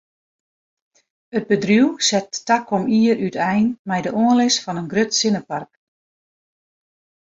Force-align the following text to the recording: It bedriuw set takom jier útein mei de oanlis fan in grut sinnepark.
It 1.37 1.43
bedriuw 1.49 1.89
set 2.07 2.29
takom 2.47 2.83
jier 2.93 3.19
útein 3.27 3.65
mei 3.87 4.01
de 4.05 4.11
oanlis 4.21 4.57
fan 4.63 4.79
in 4.81 4.91
grut 4.91 5.11
sinnepark. 5.19 5.69